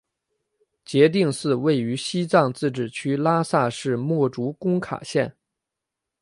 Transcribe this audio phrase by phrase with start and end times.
[0.83, 5.37] 杰定寺位于西藏自治区拉萨市墨竹工卡县。